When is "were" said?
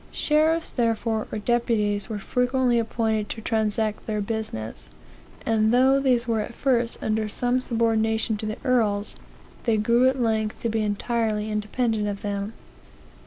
2.09-2.17, 6.27-6.39